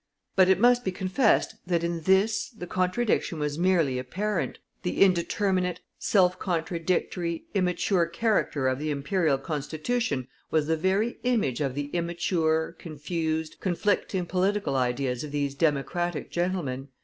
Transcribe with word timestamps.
But 0.35 0.49
it 0.49 0.59
must 0.59 0.83
be 0.83 0.91
confessed 0.91 1.57
that 1.67 1.83
in 1.83 2.01
this 2.01 2.49
the 2.49 2.65
contradiction 2.65 3.37
was 3.37 3.59
merely 3.59 3.99
apparent. 3.99 4.57
The 4.81 4.99
indeterminate, 4.99 5.81
self 5.99 6.39
contradictory, 6.39 7.43
immature 7.53 8.07
character 8.07 8.67
of 8.67 8.79
the 8.79 8.89
Imperial 8.89 9.37
Constitution 9.37 10.27
was 10.49 10.65
the 10.65 10.75
very 10.75 11.19
image 11.21 11.61
of 11.61 11.75
the 11.75 11.85
immature, 11.89 12.75
confused, 12.79 13.57
conflicting 13.59 14.25
political 14.25 14.75
ideas 14.75 15.23
of 15.23 15.31
these 15.31 15.53
Democratic 15.53 16.31
gentlemen. 16.31 16.87